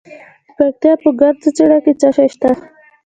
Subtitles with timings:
[0.03, 0.03] د
[0.57, 2.49] پکتیا په ګرده څیړۍ کې څه شی شته؟